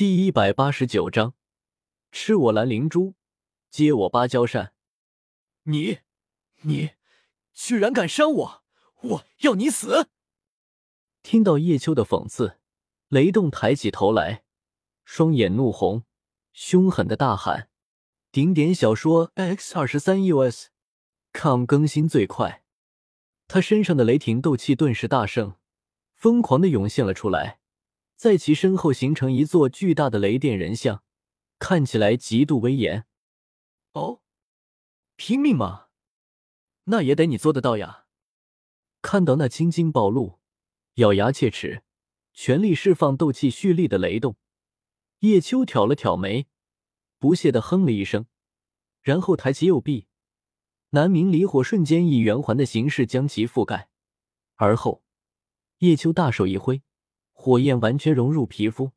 [0.00, 1.34] 第一百八十九章，
[2.10, 3.16] 吃我蓝灵珠，
[3.68, 4.72] 接我芭蕉扇。
[5.64, 5.98] 你，
[6.62, 6.92] 你，
[7.52, 8.62] 居然敢伤我！
[9.02, 10.08] 我要你死！
[11.22, 12.56] 听到叶秋的讽刺，
[13.08, 14.42] 雷动抬起头来，
[15.04, 16.04] 双眼怒红，
[16.54, 17.68] 凶狠的大喊
[18.32, 22.64] ：“顶点小说 X 二十三 US，com 更新最快。”
[23.46, 25.56] 他身上的雷霆斗气顿时大盛，
[26.14, 27.59] 疯狂的涌现了出来。
[28.20, 31.02] 在其身后形成一座巨大的雷电人像，
[31.58, 33.06] 看起来极度威严。
[33.94, 34.20] 哦，
[35.16, 35.86] 拼命吗？
[36.84, 38.04] 那也得你做得到呀！
[39.00, 40.38] 看到那青筋暴露、
[40.96, 41.82] 咬牙切齿、
[42.34, 44.36] 全力释放斗气蓄力的雷动，
[45.20, 46.46] 叶秋挑了挑眉，
[47.18, 48.26] 不屑的哼了一声，
[49.00, 50.08] 然后抬起右臂，
[50.90, 53.88] 南明离火瞬间以圆环的形式将其覆盖，
[54.56, 55.02] 而后
[55.78, 56.82] 叶秋大手一挥。
[57.40, 58.90] 火焰完全融入皮肤，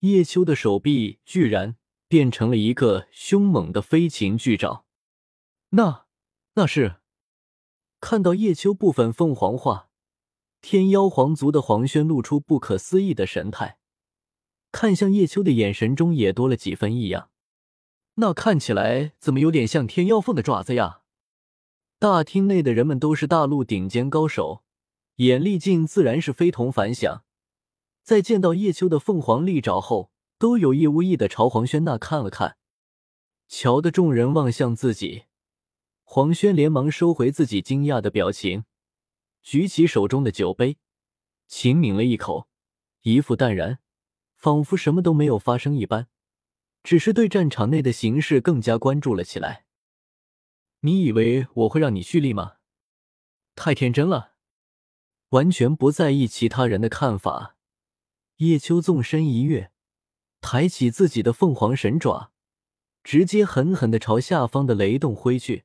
[0.00, 4.84] 叶秋的手臂居然变成了一个凶猛的飞禽巨爪。
[5.70, 6.04] 那，
[6.52, 6.96] 那是
[7.98, 9.88] 看到叶秋部分凤凰化，
[10.60, 13.78] 天妖皇族的黄轩露出不可思议的神态，
[14.70, 17.30] 看向叶秋的眼神中也多了几分异样。
[18.16, 21.00] 那看起来怎么有点像天妖凤的爪子呀？
[21.98, 24.62] 大厅内的人们都是大陆顶尖高手，
[25.16, 27.24] 眼力劲自然是非同凡响。
[28.08, 32.56] 在见到叶秋的凤凰利爪后，都有意无意的朝黄轩那看了看。
[33.48, 35.24] 瞧得众人望向自己，
[36.04, 38.64] 黄轩连忙收回自己惊讶的表情，
[39.42, 40.78] 举起手中的酒杯，
[41.48, 42.48] 轻抿了一口，
[43.02, 43.78] 一副淡然，
[44.34, 46.08] 仿佛什么都没有发生一般，
[46.82, 49.66] 只是对战场内的形势更加关注了起来。
[50.80, 52.54] 你以为我会让你蓄力吗？
[53.54, 54.32] 太天真了，
[55.28, 57.56] 完全不在意其他人的看法。
[58.38, 59.72] 叶秋纵身一跃，
[60.40, 62.30] 抬起自己的凤凰神爪，
[63.02, 65.64] 直接狠狠的朝下方的雷动挥去，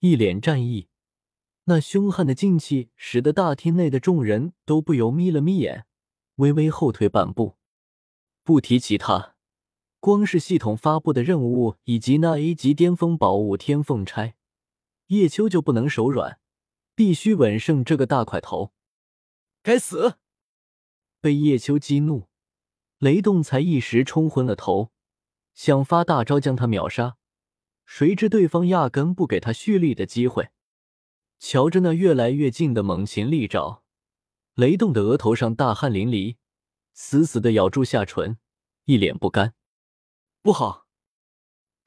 [0.00, 0.88] 一脸战意。
[1.66, 5.86] 那凶悍的劲气使得大厅内的众人都不由眯了眯眼，
[6.36, 7.58] 微微后退半步。
[8.42, 9.36] 不提其他，
[10.00, 14.34] 光是系统发布的任务以及那 A 级巅峰宝物天凤钗，
[15.06, 16.40] 叶秋就不能手软，
[16.96, 18.72] 必须稳胜这个大块头。
[19.62, 20.18] 该死！
[21.24, 22.28] 被叶秋激怒，
[22.98, 24.92] 雷动才一时冲昏了头，
[25.54, 27.16] 想发大招将他秒杀，
[27.86, 30.50] 谁知对方压根不给他蓄力的机会。
[31.38, 33.82] 瞧着那越来越近的猛禽利爪，
[34.52, 36.36] 雷动的额头上大汗淋漓，
[36.92, 38.36] 死死的咬住下唇，
[38.84, 39.54] 一脸不甘。
[40.42, 40.86] 不好！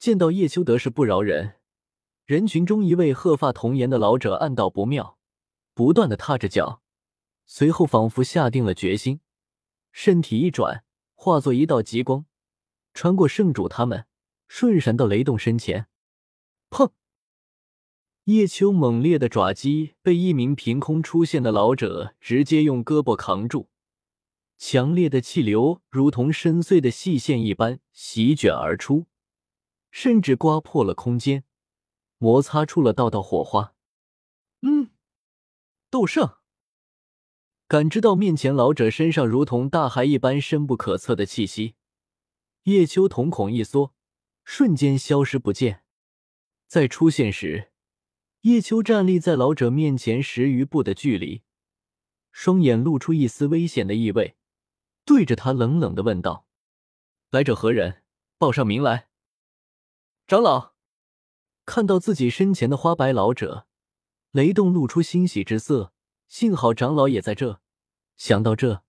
[0.00, 1.60] 见到叶秋得势不饶人，
[2.24, 5.16] 人群中一位鹤发童颜的老者暗道不妙，
[5.74, 6.82] 不断的踏着脚，
[7.46, 9.20] 随后仿佛下定了决心。
[10.00, 10.84] 身体一转，
[11.16, 12.24] 化作一道极光，
[12.94, 14.06] 穿过圣主他们，
[14.46, 15.88] 瞬闪到雷动身前。
[16.70, 16.92] 砰！
[18.26, 23.70] 叶秋猛烈的爪击被一名凭空出现的老者直接用胳膊扛住，
[24.56, 29.06] 强烈的气流如同深邃的细线一般席卷而出，
[29.90, 31.42] 甚至刮破了空间，
[32.18, 33.74] 摩擦出了道道火花。
[34.60, 34.92] 嗯，
[35.90, 36.37] 斗圣。
[37.68, 41.74] 感知到面前老者身上如同大海一般深不可测的气息，
[42.62, 43.92] 叶秋瞳孔一缩，
[44.42, 45.84] 瞬间消失不见。
[46.66, 47.70] 再出现时，
[48.40, 51.42] 叶秋站立在老者面前十余步的距离，
[52.32, 54.38] 双眼露出一丝危险的意味，
[55.04, 56.46] 对着他冷冷的问道
[57.28, 58.02] ：“来者何人？
[58.38, 59.10] 报上名来。”
[60.26, 60.72] 长老
[61.66, 63.66] 看到自己身前的花白老者，
[64.30, 65.92] 雷动露出欣喜之色。
[66.28, 67.62] 幸好长老也在这，
[68.18, 68.82] 想到这，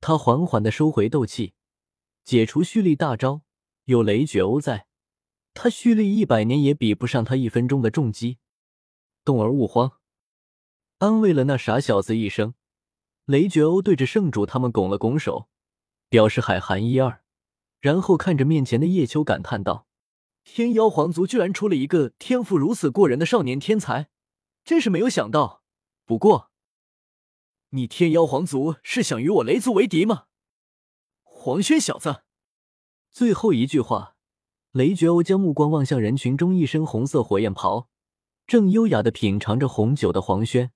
[0.00, 1.52] 他缓缓的收回斗气，
[2.24, 3.42] 解除蓄力大招。
[3.84, 4.86] 有雷绝欧在，
[5.52, 8.38] 他蓄力一百年也比不上他一分钟的重击。
[9.22, 9.98] 动儿勿慌，
[10.98, 12.54] 安慰了那傻小子一声。
[13.26, 15.48] 雷绝欧对着圣主他们拱了拱手，
[16.08, 17.22] 表示海涵一二，
[17.80, 19.86] 然后看着面前的叶秋感叹道
[20.42, 24.08] ：“天妖皇族居然出了一个天赋如此过人的少年天才，
[24.64, 25.62] 真是没有想到。
[26.06, 26.50] 不过……”
[27.74, 30.24] 你天妖皇族是想与我雷族为敌吗？
[31.22, 32.22] 黄轩小子！
[33.10, 34.14] 最后一句话，
[34.72, 37.88] 雷绝欧将目光望向人群中一身红色火焰袍、
[38.46, 40.70] 正优雅的品尝着红酒的黄轩，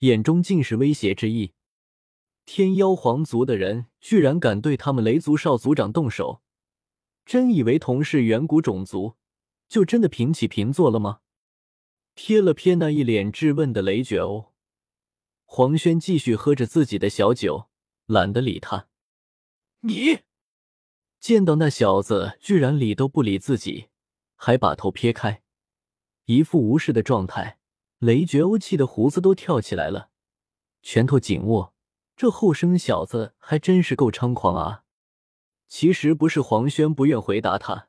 [0.00, 1.52] 眼中尽是威胁之意。
[2.44, 6.42] 天妖皇族的人居然敢对他们雷族少族长动手，
[7.24, 9.14] 真以为同是远古种族，
[9.68, 11.20] 就真的平起平坐了吗？
[12.16, 14.52] 瞥了瞥那一脸质问的雷绝欧。
[15.56, 17.68] 黄轩继续喝着自己的小酒，
[18.06, 18.88] 懒得理他。
[19.82, 20.22] 你
[21.20, 23.86] 见到那小子居然理都不理自己，
[24.34, 25.44] 还把头撇开，
[26.24, 27.60] 一副无视的状态，
[28.00, 30.10] 雷绝欧气的胡子都跳起来了，
[30.82, 31.72] 拳头紧握。
[32.16, 34.82] 这后生小子还真是够猖狂啊！
[35.68, 37.86] 其实不是黄轩不愿回答他，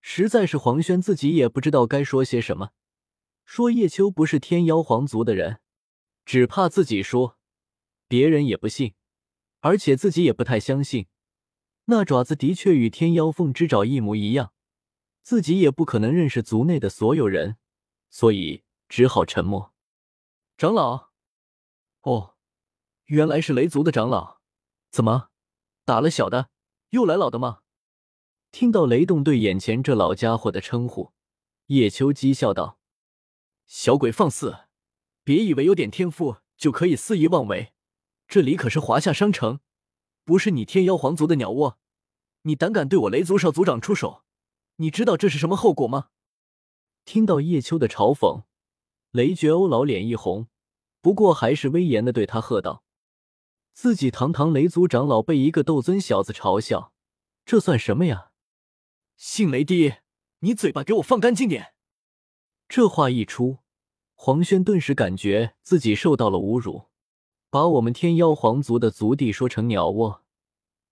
[0.00, 2.70] 实在是黄轩自己也不知道该说些什么。
[3.44, 5.58] 说叶秋不是天妖皇族的人，
[6.24, 7.38] 只怕自己说，
[8.08, 8.94] 别人也不信，
[9.60, 11.06] 而且自己也不太相信。
[11.86, 14.54] 那爪子的确与天妖凤之爪一模一样，
[15.22, 17.58] 自己也不可能认识族内的所有人，
[18.08, 19.74] 所以只好沉默。
[20.56, 21.10] 长老，
[22.02, 22.36] 哦，
[23.04, 24.40] 原来是雷族的长老，
[24.90, 25.28] 怎么
[25.84, 26.48] 打了小的，
[26.90, 27.60] 又来老的吗？
[28.50, 31.12] 听到雷动对眼前这老家伙的称呼，
[31.66, 32.78] 叶秋讥笑道。
[33.66, 34.56] 小鬼放肆！
[35.24, 37.72] 别以为有点天赋就可以肆意妄为，
[38.28, 39.60] 这里可是华夏商城，
[40.24, 41.78] 不是你天妖皇族的鸟窝。
[42.42, 44.22] 你胆敢对我雷族少族长出手，
[44.76, 46.10] 你知道这是什么后果吗？
[47.06, 48.44] 听到叶秋的嘲讽，
[49.12, 50.48] 雷绝欧老脸一红，
[51.00, 52.84] 不过还是威严的对他喝道
[53.72, 56.92] ：“自己堂堂雷族长老被一个斗尊小子嘲笑，
[57.46, 58.30] 这算什么呀？”
[59.16, 60.02] 姓雷的，
[60.40, 61.74] 你嘴巴给我放干净点！
[62.68, 63.60] 这话一出，
[64.14, 66.86] 黄轩顿时感觉自己受到了侮辱，
[67.50, 70.24] 把我们天妖皇族的族地说成鸟窝，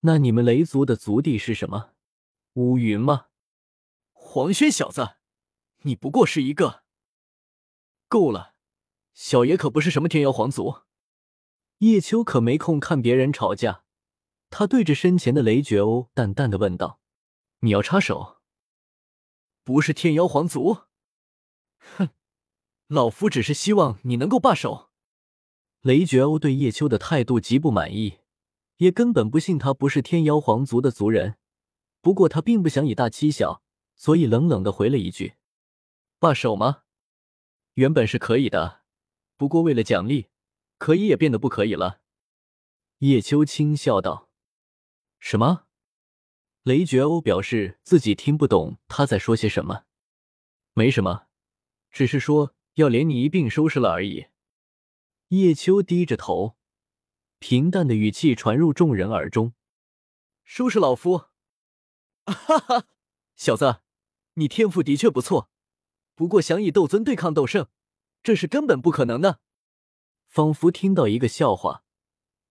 [0.00, 1.92] 那你们雷族的族地是什么？
[2.54, 3.28] 乌云吗？
[4.12, 5.16] 黄轩小子，
[5.82, 6.82] 你不过是一个……
[8.08, 8.54] 够了，
[9.14, 10.82] 小爷可不是什么天妖皇族。
[11.78, 13.84] 叶秋可没空看别人吵架，
[14.50, 17.00] 他对着身前的雷绝欧淡淡的问道
[17.60, 18.40] ：“你要插手？
[19.64, 20.82] 不是天妖皇族？”
[21.96, 22.10] 哼，
[22.92, 24.90] 老夫只是希望你能够罢手。
[25.80, 28.18] 雷绝欧对叶秋的态度极不满意，
[28.76, 31.38] 也根本不信他不是天妖皇族的族人。
[32.02, 33.62] 不过他并不想以大欺小，
[33.96, 35.36] 所以冷冷的回了一句
[36.20, 36.82] ：“罢手吗？
[37.74, 38.82] 原本是可以的，
[39.38, 40.28] 不过为了奖励，
[40.76, 42.02] 可以也变得不可以了。”
[43.00, 44.28] 叶秋轻笑道
[45.18, 45.64] ：“什么？”
[46.62, 49.84] 雷绝欧表示自己听不懂他在说些什么。
[50.74, 51.28] 没什么。
[51.90, 54.26] 只是说要连你一并收拾了而已。
[55.28, 56.56] 叶秋低着头，
[57.38, 59.54] 平淡的语气传入众人耳中
[60.44, 61.26] ：“收拾老夫？
[62.24, 62.86] 哈哈，
[63.34, 63.80] 小子，
[64.34, 65.50] 你天赋的确不错，
[66.14, 67.68] 不过想以斗尊对抗斗圣，
[68.22, 69.40] 这是根本不可能的。”
[70.28, 71.84] 仿佛听到一个笑话，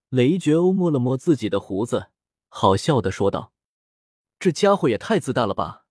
[0.08, 2.10] 雷绝欧摸了摸自己的胡子，
[2.48, 3.52] 好笑的说道
[4.38, 5.86] ：“这家伙也太自大了吧！”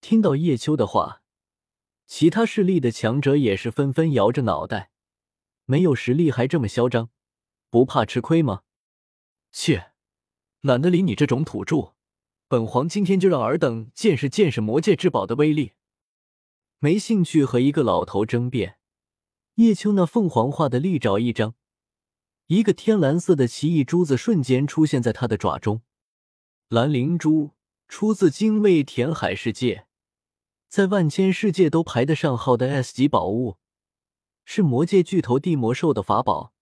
[0.00, 1.23] 听到叶秋的话。
[2.06, 4.90] 其他势力的强者也是纷纷摇着脑袋，
[5.64, 7.10] 没有实力还这么嚣张，
[7.70, 8.62] 不怕吃亏吗？
[9.50, 9.92] 切，
[10.60, 11.94] 懒得理你这种土著，
[12.46, 15.72] 本皇今天就让尔等见识见识魔界至宝的威力。
[16.78, 18.78] 没兴趣和一个老头争辩。
[19.54, 21.54] 叶秋那凤凰化的利爪一张，
[22.48, 25.82] 一个天蓝色的奇异珠子瞬间出现在他的爪中。
[26.68, 27.52] 蓝灵珠
[27.88, 29.86] 出自精卫填海世界。
[30.74, 33.58] 在万千世界都排得上号的 S 级宝物，
[34.44, 36.52] 是魔界巨头地魔兽的法宝，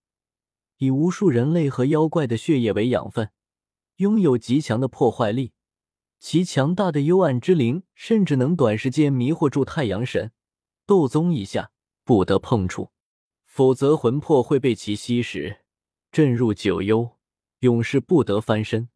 [0.77, 3.31] 以无数人类和妖怪的血液为养分，
[3.95, 5.53] 拥有极强的破坏力。
[6.19, 10.31] 其强大的幽暗之灵甚至能短时间迷惑住太阳神、
[10.85, 11.71] 斗宗以下，
[12.03, 12.91] 不得碰触，
[13.47, 15.61] 否则魂魄会被其吸食，
[16.11, 17.17] 震入九幽，
[17.61, 18.89] 永世不得翻身。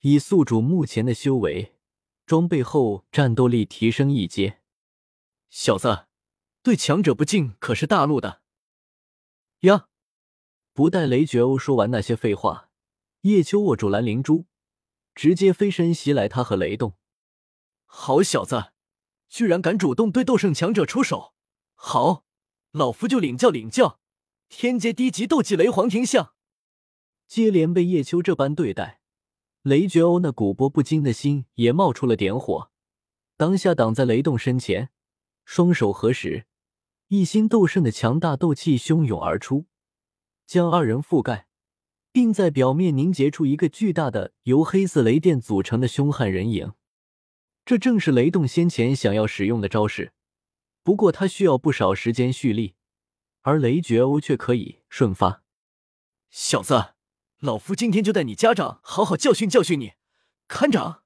[0.00, 1.76] 以宿主目前的修为。
[2.30, 4.60] 装备后，战斗力提升一阶。
[5.48, 6.06] 小子，
[6.62, 8.40] 对强者不敬可是大陆的。
[9.62, 9.88] 呀！
[10.72, 12.70] 不待雷绝欧说完那些废话，
[13.22, 14.46] 叶秋握住蓝灵珠，
[15.12, 16.28] 直接飞身袭来。
[16.28, 16.96] 他和雷动，
[17.84, 18.74] 好小子，
[19.28, 21.34] 居然敢主动对斗圣强者出手！
[21.74, 22.24] 好，
[22.70, 23.98] 老夫就领教领教
[24.48, 26.34] 天阶低级斗技雷皇庭象。
[27.26, 28.99] 接连被叶秋这般对待。
[29.62, 32.70] 雷绝欧那古波不惊的心也冒出了点火，
[33.36, 34.88] 当下挡在雷动身前，
[35.44, 36.46] 双手合十，
[37.08, 39.66] 一心斗圣的强大斗气汹涌而出，
[40.46, 41.46] 将二人覆盖，
[42.10, 46.72] 并在表面凝结出一个巨大的由黑色雷电组成的凶悍人影。
[47.66, 50.14] 这正是雷动先前想要使用的招式，
[50.82, 52.76] 不过他需要不少时间蓄力，
[53.42, 55.42] 而雷绝欧却可以瞬发。
[56.30, 56.94] 小子！
[57.40, 59.94] 老夫今天就带你家长好好教训教训你，
[60.46, 61.04] 看掌！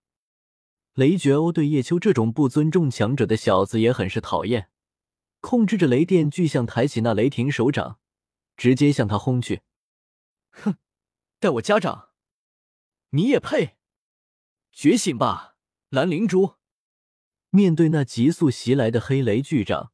[0.95, 4.69] 雷绝欧对叶秋这种不尊重强者的小子也很是讨厌，
[5.41, 8.01] 控制着雷电巨象抬起那雷霆手掌，
[8.57, 9.63] 直接向他轰去。
[10.51, 10.77] 哼，
[11.39, 12.09] 带我家长，
[13.11, 13.77] 你也配？
[14.73, 15.55] 觉醒吧，
[15.91, 16.57] 蓝灵珠！
[17.51, 19.93] 面对那急速袭来的黑雷巨掌，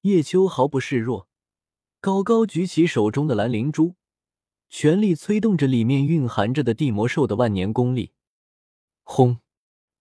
[0.00, 1.28] 叶秋毫不示弱，
[2.00, 3.94] 高高举起手中的蓝灵珠，
[4.70, 8.12] 全力催动着里面蕴含着的地魔兽的万年功力。
[9.02, 9.40] 轰！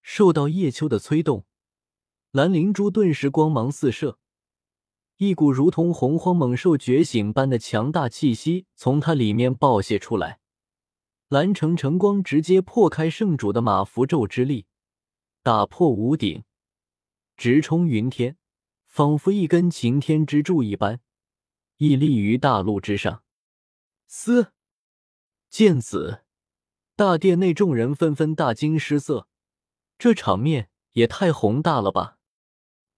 [0.01, 1.45] 受到叶秋的催动，
[2.31, 4.19] 蓝灵珠顿时光芒四射，
[5.17, 10.39] 一股如同洪荒猛兽觉醒般的强大气息从它里面爆泄出来。
[11.27, 14.67] 蓝橙橙光直接破开圣主的马符咒之力，
[15.43, 16.43] 打破屋顶，
[17.35, 18.37] 直冲云天，
[18.85, 21.01] 仿佛一根擎天之柱一般，
[21.77, 23.23] 屹立于大陆之上。
[24.07, 24.53] 嘶！
[25.49, 26.23] 见此，
[26.95, 29.27] 大殿内众人纷纷大惊失色，
[29.97, 32.17] 这场面也太宏大了吧！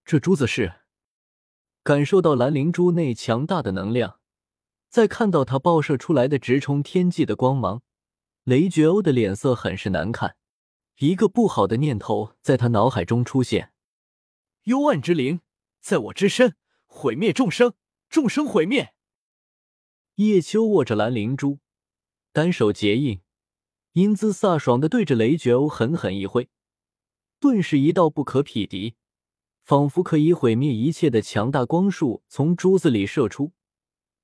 [0.04, 0.82] 这珠子是
[1.82, 4.20] 感受到蓝灵珠内强大的能量，
[4.90, 7.82] 再看到它爆射出来的直冲天际的光芒。
[8.44, 10.36] 雷绝欧的脸色很是难看，
[10.98, 13.72] 一个不好的念头在他脑海中出现：
[14.64, 15.40] 幽暗之灵
[15.80, 16.56] 在我之身，
[16.86, 17.74] 毁灭众生，
[18.10, 18.94] 众生毁灭。
[20.16, 21.60] 叶秋握着蓝灵珠，
[22.32, 23.20] 单手结印，
[23.92, 26.48] 英姿飒爽的对着雷绝欧狠狠一挥，
[27.38, 28.94] 顿时一道不可匹敌，
[29.62, 33.52] 仿佛可以毁灭一切的强大光束从珠子里射出，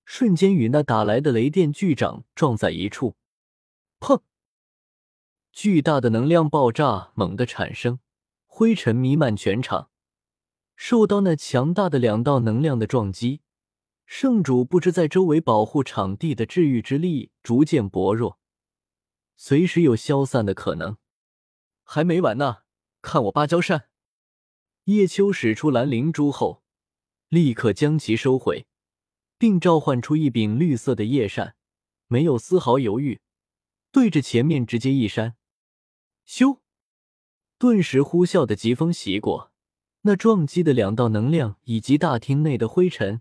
[0.07, 3.15] 瞬间与那打来的雷电巨掌撞在一处。
[4.01, 4.23] 砰！
[5.53, 7.99] 巨大的能量爆炸猛地产生，
[8.47, 9.91] 灰尘弥漫全场。
[10.77, 13.43] 受到那强大的两道能量的撞击，
[14.11, 18.39] 圣主不知在周围保护场地的治愈之力逐渐薄弱，
[19.37, 20.97] 随时有消散的可能。
[21.85, 22.63] 还没完呢，
[23.03, 23.91] 看我芭蕉扇！
[24.85, 26.63] 叶秋使出蓝灵珠后，
[27.29, 28.67] 立刻将其收回，
[29.37, 31.57] 并召唤出一柄绿色的叶扇，
[32.07, 33.21] 没有丝毫犹豫。
[33.93, 35.37] 对着前面直接一扇，
[36.27, 36.61] 咻！
[37.59, 39.53] 顿时呼啸的疾风袭过，
[40.01, 43.21] 那撞击的两道能量以及大厅内的灰尘，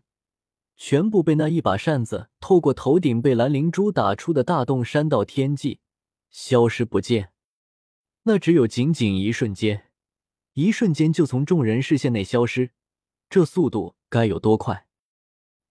[0.78, 5.80] 全部被那一把扇子透过头顶被蓝灵珠打出的大洞扇到天际，
[6.30, 7.34] 消失不见。
[8.24, 9.90] 那只有仅仅一瞬间，
[10.54, 12.72] 一瞬间就从众人视线内消失，
[13.30, 14.88] 这速度该有多快？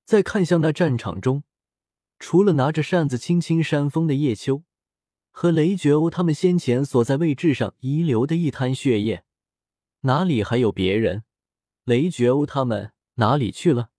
[0.04, 1.44] 再看向那战场中，
[2.18, 4.64] 除了拿着扇子轻轻扇风的叶秋。
[5.30, 9.24] 和雷绝欧他们先前所在位置上遗留的一滩血液，
[10.00, 11.24] 哪里还有别人？
[11.84, 13.90] 雷绝欧他们哪里去了？